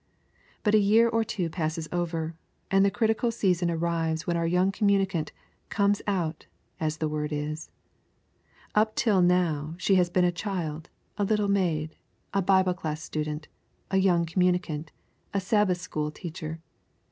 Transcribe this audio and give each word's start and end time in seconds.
But 0.63 0.73
a 0.73 0.79
year 0.79 1.07
or 1.07 1.23
two 1.23 1.47
passes 1.47 1.87
over, 1.91 2.33
and 2.71 2.83
the 2.83 2.89
critical 2.89 3.29
season 3.29 3.69
arrives 3.69 4.25
when 4.25 4.35
our 4.35 4.47
young 4.47 4.71
communicant 4.71 5.31
'comes 5.69 6.01
out,' 6.07 6.47
as 6.79 6.97
the 6.97 7.07
word 7.07 7.31
is. 7.31 7.69
Up 8.73 8.95
till 8.95 9.21
now 9.21 9.75
she 9.77 9.93
has 10.01 10.09
been 10.09 10.25
a 10.25 10.31
child, 10.31 10.89
a 11.19 11.23
little 11.23 11.49
maid, 11.49 11.95
a 12.33 12.41
Bible 12.41 12.73
class 12.73 13.03
student, 13.03 13.47
a 13.91 13.97
young 13.97 14.25
communicant, 14.25 14.91
a 15.35 15.39
Sabbath 15.39 15.77
school 15.79 16.09
teacher. 16.09 16.61